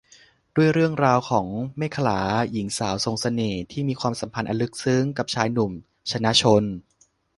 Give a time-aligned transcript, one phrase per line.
[0.55, 1.45] ด้วยเรื่องราวของ
[1.77, 5.71] เมขลา หญิงสาวทรงเสน่ห์ที่มีความสัมพันธ์อันลึกซึ้งกับชายหนุ่ม
[6.11, 6.63] ชนะชล